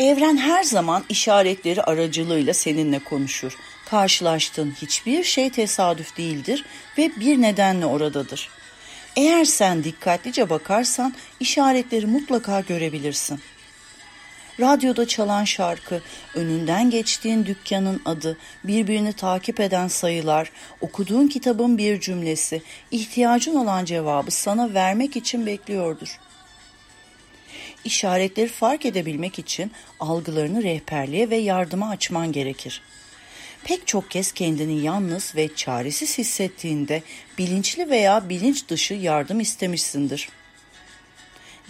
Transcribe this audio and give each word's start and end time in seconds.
Evren 0.00 0.36
her 0.36 0.62
zaman 0.62 1.04
işaretleri 1.08 1.82
aracılığıyla 1.82 2.54
seninle 2.54 2.98
konuşur. 2.98 3.56
Karşılaştığın 3.86 4.74
hiçbir 4.82 5.24
şey 5.24 5.50
tesadüf 5.50 6.16
değildir 6.16 6.64
ve 6.98 7.10
bir 7.20 7.40
nedenle 7.42 7.86
oradadır. 7.86 8.48
Eğer 9.16 9.44
sen 9.44 9.84
dikkatlice 9.84 10.50
bakarsan 10.50 11.14
işaretleri 11.40 12.06
mutlaka 12.06 12.60
görebilirsin. 12.60 13.40
Radyoda 14.60 15.08
çalan 15.08 15.44
şarkı, 15.44 16.02
önünden 16.34 16.90
geçtiğin 16.90 17.46
dükkanın 17.46 18.02
adı, 18.04 18.38
birbirini 18.64 19.12
takip 19.12 19.60
eden 19.60 19.88
sayılar, 19.88 20.52
okuduğun 20.80 21.28
kitabın 21.28 21.78
bir 21.78 22.00
cümlesi, 22.00 22.62
ihtiyacın 22.90 23.54
olan 23.54 23.84
cevabı 23.84 24.30
sana 24.30 24.74
vermek 24.74 25.16
için 25.16 25.46
bekliyordur. 25.46 26.18
İşaretleri 27.84 28.48
fark 28.48 28.86
edebilmek 28.86 29.38
için 29.38 29.72
algılarını 30.00 30.62
rehberliğe 30.62 31.30
ve 31.30 31.36
yardıma 31.36 31.88
açman 31.88 32.32
gerekir. 32.32 32.82
Pek 33.64 33.86
çok 33.86 34.10
kez 34.10 34.32
kendini 34.32 34.80
yalnız 34.80 35.36
ve 35.36 35.54
çaresiz 35.54 36.18
hissettiğinde 36.18 37.02
bilinçli 37.38 37.90
veya 37.90 38.28
bilinç 38.28 38.68
dışı 38.68 38.94
yardım 38.94 39.40
istemişsindir. 39.40 40.28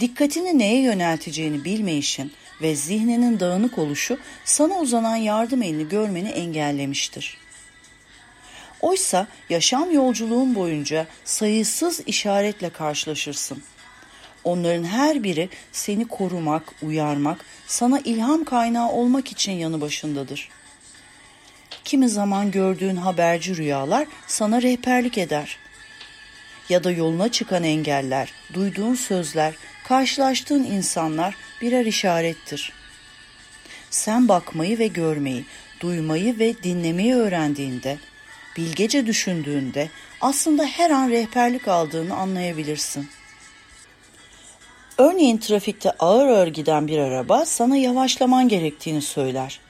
Dikkatini 0.00 0.58
neye 0.58 0.82
yönelteceğini 0.82 1.64
bilmeyişin 1.64 2.32
ve 2.62 2.76
zihninin 2.76 3.40
dağınık 3.40 3.78
oluşu 3.78 4.18
sana 4.44 4.78
uzanan 4.78 5.16
yardım 5.16 5.62
elini 5.62 5.88
görmeni 5.88 6.28
engellemiştir. 6.28 7.38
Oysa 8.80 9.26
yaşam 9.48 9.94
yolculuğun 9.94 10.54
boyunca 10.54 11.06
sayısız 11.24 12.00
işaretle 12.06 12.70
karşılaşırsın. 12.70 13.62
Onların 14.44 14.84
her 14.84 15.22
biri 15.22 15.48
seni 15.72 16.08
korumak, 16.08 16.62
uyarmak, 16.82 17.44
sana 17.66 18.00
ilham 18.00 18.44
kaynağı 18.44 18.88
olmak 18.90 19.32
için 19.32 19.52
yanı 19.52 19.80
başındadır. 19.80 20.48
Kimi 21.84 22.08
zaman 22.08 22.50
gördüğün 22.50 22.96
haberci 22.96 23.56
rüyalar 23.56 24.06
sana 24.26 24.62
rehberlik 24.62 25.18
eder. 25.18 25.58
Ya 26.68 26.84
da 26.84 26.90
yoluna 26.90 27.28
çıkan 27.28 27.64
engeller, 27.64 28.32
duyduğun 28.54 28.94
sözler, 28.94 29.54
karşılaştığın 29.84 30.64
insanlar 30.64 31.36
birer 31.60 31.86
işarettir. 31.86 32.72
Sen 33.90 34.28
bakmayı 34.28 34.78
ve 34.78 34.86
görmeyi, 34.86 35.44
duymayı 35.80 36.38
ve 36.38 36.62
dinlemeyi 36.62 37.14
öğrendiğinde, 37.14 37.98
bilgece 38.56 39.06
düşündüğünde 39.06 39.88
aslında 40.20 40.64
her 40.64 40.90
an 40.90 41.10
rehberlik 41.10 41.68
aldığını 41.68 42.14
anlayabilirsin. 42.14 43.08
Örneğin 45.00 45.38
trafikte 45.38 45.90
ağır 45.90 46.28
ağır 46.28 46.46
giden 46.46 46.88
bir 46.88 46.98
araba 46.98 47.44
sana 47.44 47.76
yavaşlaman 47.76 48.48
gerektiğini 48.48 49.02
söyler. 49.02 49.60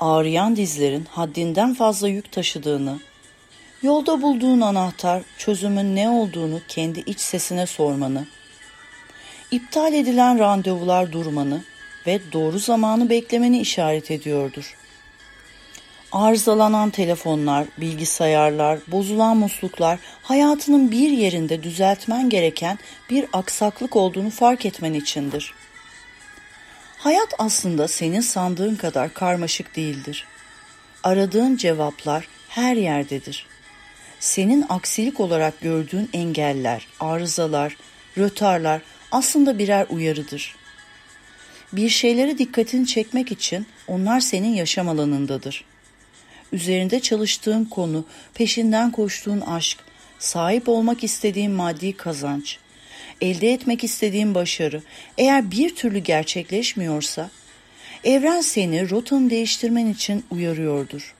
Ağrıyan 0.00 0.56
dizlerin 0.56 1.04
haddinden 1.04 1.74
fazla 1.74 2.08
yük 2.08 2.32
taşıdığını, 2.32 3.00
yolda 3.82 4.22
bulduğun 4.22 4.60
anahtar 4.60 5.22
çözümün 5.38 5.96
ne 5.96 6.08
olduğunu 6.10 6.60
kendi 6.68 7.00
iç 7.00 7.20
sesine 7.20 7.66
sormanı, 7.66 8.26
iptal 9.50 9.92
edilen 9.92 10.38
randevular 10.38 11.12
durmanı 11.12 11.64
ve 12.06 12.20
doğru 12.32 12.58
zamanı 12.58 13.10
beklemeni 13.10 13.60
işaret 13.60 14.10
ediyordur. 14.10 14.76
Arızalanan 16.12 16.90
telefonlar, 16.90 17.66
bilgisayarlar, 17.78 18.78
bozulan 18.88 19.36
musluklar 19.36 19.98
hayatının 20.22 20.90
bir 20.90 21.10
yerinde 21.10 21.62
düzeltmen 21.62 22.30
gereken 22.30 22.78
bir 23.10 23.26
aksaklık 23.32 23.96
olduğunu 23.96 24.30
fark 24.30 24.66
etmen 24.66 24.94
içindir. 24.94 25.54
Hayat 26.98 27.34
aslında 27.38 27.88
senin 27.88 28.20
sandığın 28.20 28.76
kadar 28.76 29.14
karmaşık 29.14 29.76
değildir. 29.76 30.26
Aradığın 31.04 31.56
cevaplar 31.56 32.28
her 32.48 32.76
yerdedir. 32.76 33.46
Senin 34.20 34.64
aksilik 34.68 35.20
olarak 35.20 35.60
gördüğün 35.60 36.10
engeller, 36.12 36.86
arızalar, 37.00 37.76
rötarlar 38.18 38.80
aslında 39.12 39.58
birer 39.58 39.86
uyarıdır. 39.90 40.56
Bir 41.72 41.88
şeylere 41.88 42.38
dikkatini 42.38 42.86
çekmek 42.86 43.32
için 43.32 43.66
onlar 43.88 44.20
senin 44.20 44.54
yaşam 44.54 44.88
alanındadır. 44.88 45.64
Üzerinde 46.52 47.00
çalıştığın 47.00 47.64
konu, 47.64 48.04
peşinden 48.34 48.90
koştuğun 48.90 49.40
aşk, 49.40 49.78
sahip 50.18 50.68
olmak 50.68 51.04
istediğin 51.04 51.50
maddi 51.50 51.96
kazanç, 51.96 52.58
elde 53.20 53.52
etmek 53.52 53.84
istediğin 53.84 54.34
başarı 54.34 54.82
eğer 55.18 55.50
bir 55.50 55.74
türlü 55.74 55.98
gerçekleşmiyorsa, 55.98 57.30
evren 58.04 58.40
seni 58.40 58.90
rotanı 58.90 59.30
değiştirmen 59.30 59.86
için 59.86 60.24
uyarıyordur. 60.30 61.14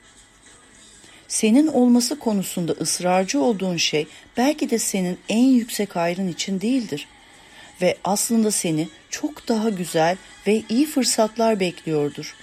Senin 1.29 1.67
olması 1.67 2.19
konusunda 2.19 2.73
ısrarcı 2.73 3.41
olduğun 3.41 3.77
şey 3.77 4.07
belki 4.37 4.71
de 4.71 4.79
senin 4.79 5.19
en 5.29 5.47
yüksek 5.47 5.97
ayrın 5.97 6.29
için 6.29 6.61
değildir 6.61 7.09
ve 7.83 7.97
aslında 8.05 8.51
seni 8.51 8.89
çok 9.11 9.49
daha 9.49 9.69
güzel 9.69 10.17
ve 10.47 10.63
iyi 10.69 10.87
fırsatlar 10.87 11.61
bekliyordur. 11.61 12.35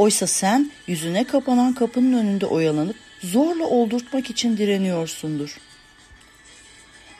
Oysa 0.00 0.26
sen 0.26 0.70
yüzüne 0.86 1.24
kapanan 1.24 1.74
kapının 1.74 2.12
önünde 2.12 2.46
oyalanıp 2.46 2.96
zorla 3.22 3.66
oldurtmak 3.66 4.30
için 4.30 4.56
direniyorsundur. 4.56 5.58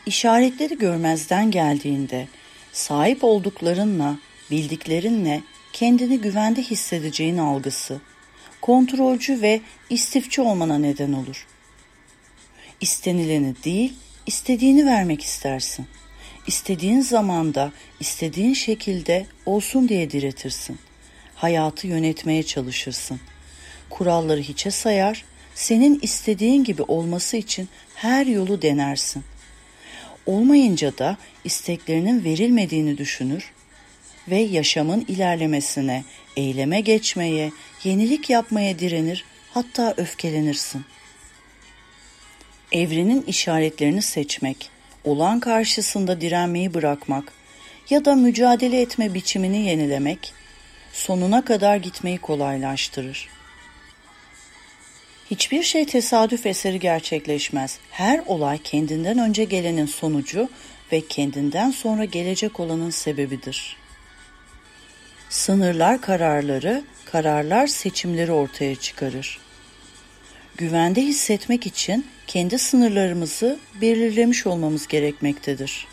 İşaretleri 0.07 0.79
görmezden 0.79 1.51
geldiğinde 1.51 2.29
sahip 2.73 3.25
olduklarınla, 3.25 4.19
bildiklerinle 4.51 5.43
kendini 5.73 6.21
güvende 6.21 6.63
hissedeceğin 6.63 7.39
algısı, 7.39 8.01
kontrolcü 8.61 9.43
ve 9.43 9.61
istifçi 9.91 10.41
olmana 10.41 10.79
neden 10.79 11.13
olur. 11.13 11.47
İstenileni 12.81 13.55
değil, 13.65 13.93
istediğini 14.27 14.87
vermek 14.87 15.23
istersin.'' 15.23 16.01
istediğin 16.47 17.01
zamanda, 17.01 17.73
istediğin 18.01 18.55
şekilde 18.55 19.27
olsun 19.47 19.89
diye 19.89 20.11
diretirsin. 20.11 20.79
Hayatı 21.41 21.87
yönetmeye 21.87 22.43
çalışırsın. 22.43 23.21
Kuralları 23.91 24.41
hiçe 24.41 24.71
sayar, 24.71 25.25
senin 25.55 25.99
istediğin 26.03 26.65
gibi 26.65 26.83
olması 26.83 27.37
için 27.37 27.69
her 27.95 28.27
yolu 28.27 28.63
denersin. 28.63 29.25
Olmayınca 30.27 30.99
da 30.99 31.17
isteklerinin 31.45 32.25
verilmediğini 32.25 32.99
düşünür 32.99 33.53
ve 34.29 34.37
yaşamın 34.37 35.05
ilerlemesine, 35.09 36.05
eyleme 36.37 36.81
geçmeye, 36.81 37.53
yenilik 37.85 38.31
yapmaya 38.31 38.79
direnir, 38.79 39.25
hatta 39.55 39.95
öfkelenirsin. 39.97 40.85
Evrenin 42.73 43.23
işaretlerini 43.23 44.03
seçmek, 44.03 44.71
olan 45.05 45.41
karşısında 45.41 46.21
direnmeyi 46.21 46.75
bırakmak 46.75 47.33
ya 47.91 48.05
da 48.05 48.15
mücadele 48.15 48.81
etme 48.81 49.15
biçimini 49.15 49.67
yenilemek 49.67 50.40
sonuna 50.93 51.45
kadar 51.45 51.77
gitmeyi 51.77 52.19
kolaylaştırır. 52.19 53.29
Hiçbir 55.31 55.63
şey 55.63 55.87
tesadüf 55.87 56.47
eseri 56.47 56.81
gerçekleşmez. 56.81 57.79
Her 57.91 58.23
olay 58.27 58.59
kendinden 58.59 59.19
önce 59.19 59.45
gelenin 59.45 59.87
sonucu 59.87 60.49
ve 60.93 61.01
kendinden 61.07 61.71
sonra 61.71 62.05
gelecek 62.05 62.61
olanın 62.61 62.91
sebebidir. 62.91 63.77
Sınırlar 65.29 66.01
kararları, 66.01 66.85
kararlar 67.05 67.67
seçimleri 67.67 68.33
ortaya 68.33 68.77
çıkarır. 68.77 69.39
Güvende 70.57 71.03
hissetmek 71.03 71.67
için 71.67 72.07
kendi 72.27 72.59
sınırlarımızı 72.59 73.59
belirlemiş 73.81 74.47
olmamız 74.47 74.87
gerekmektedir. 74.87 75.87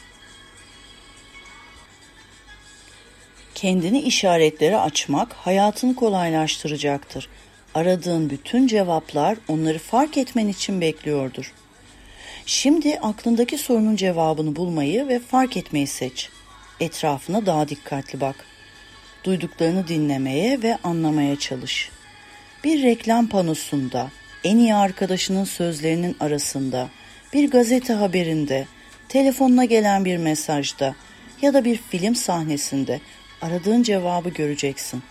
Kendini 3.57 3.99
işaretlere 3.99 4.77
açmak 4.77 5.33
hayatını 5.33 5.95
kolaylaştıracaktır. 5.95 7.29
Aradığın 7.75 8.29
bütün 8.29 8.67
cevaplar 8.67 9.37
onları 9.47 9.79
fark 9.79 10.17
etmen 10.17 10.47
için 10.47 10.81
bekliyordur. 10.81 11.53
Şimdi 12.45 12.99
aklındaki 12.99 13.57
sorunun 13.57 13.95
cevabını 13.95 14.55
bulmayı 14.55 15.07
ve 15.07 15.19
fark 15.19 15.57
etmeyi 15.57 15.87
seç. 15.87 16.29
Etrafına 16.79 17.45
daha 17.45 17.69
dikkatli 17.69 18.21
bak. 18.21 18.35
Duyduklarını 19.23 19.87
dinlemeye 19.87 20.61
ve 20.61 20.77
anlamaya 20.83 21.39
çalış. 21.39 21.89
Bir 22.63 22.83
reklam 22.83 23.27
panosunda, 23.27 24.11
en 24.43 24.57
iyi 24.57 24.75
arkadaşının 24.75 25.45
sözlerinin 25.45 26.15
arasında, 26.19 26.89
bir 27.33 27.51
gazete 27.51 27.93
haberinde, 27.93 28.67
telefonuna 29.09 29.65
gelen 29.65 30.05
bir 30.05 30.17
mesajda 30.17 30.95
ya 31.41 31.53
da 31.53 31.65
bir 31.65 31.77
film 31.77 32.15
sahnesinde 32.15 32.99
aradığın 33.41 33.83
cevabı 33.83 34.29
göreceksin. 34.29 35.03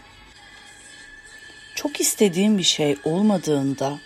Çok 1.74 2.00
istediğin 2.00 2.58
bir 2.58 2.62
şey 2.62 2.96
olmadığında 3.04 3.98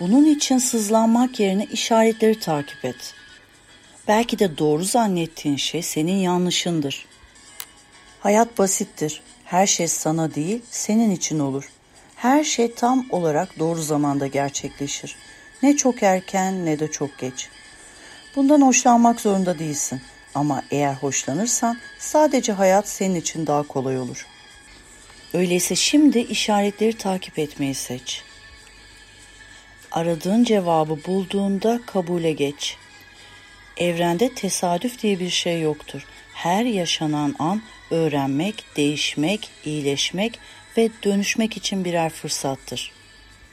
bunun 0.00 0.24
için 0.24 0.58
sızlanmak 0.58 1.40
yerine 1.40 1.64
işaretleri 1.64 2.40
takip 2.40 2.84
et. 2.84 3.14
Belki 4.08 4.38
de 4.38 4.58
doğru 4.58 4.84
zannettiğin 4.84 5.56
şey 5.56 5.82
senin 5.82 6.16
yanlışındır. 6.16 7.06
Hayat 8.20 8.58
basittir. 8.58 9.22
Her 9.44 9.66
şey 9.66 9.88
sana 9.88 10.34
değil, 10.34 10.62
senin 10.70 11.10
için 11.10 11.38
olur. 11.38 11.70
Her 12.16 12.44
şey 12.44 12.74
tam 12.74 13.06
olarak 13.10 13.58
doğru 13.58 13.82
zamanda 13.82 14.26
gerçekleşir. 14.26 15.16
Ne 15.62 15.76
çok 15.76 16.02
erken 16.02 16.66
ne 16.66 16.78
de 16.78 16.90
çok 16.90 17.18
geç. 17.18 17.48
Bundan 18.36 18.62
hoşlanmak 18.62 19.20
zorunda 19.20 19.58
değilsin. 19.58 20.00
Ama 20.34 20.62
eğer 20.70 20.94
hoşlanırsan 20.94 21.78
sadece 21.98 22.52
hayat 22.52 22.88
senin 22.88 23.14
için 23.14 23.46
daha 23.46 23.62
kolay 23.62 23.98
olur. 23.98 24.26
Öyleyse 25.34 25.74
şimdi 25.76 26.18
işaretleri 26.18 26.92
takip 26.92 27.38
etmeyi 27.38 27.74
seç. 27.74 28.22
Aradığın 29.92 30.44
cevabı 30.44 31.04
bulduğunda 31.06 31.80
kabule 31.86 32.32
geç. 32.32 32.76
Evrende 33.76 34.34
tesadüf 34.34 35.02
diye 35.02 35.20
bir 35.20 35.30
şey 35.30 35.60
yoktur. 35.60 36.06
Her 36.34 36.64
yaşanan 36.64 37.34
an 37.38 37.62
öğrenmek, 37.90 38.64
değişmek, 38.76 39.50
iyileşmek 39.64 40.38
ve 40.76 40.90
dönüşmek 41.04 41.56
için 41.56 41.84
birer 41.84 42.10
fırsattır. 42.10 42.99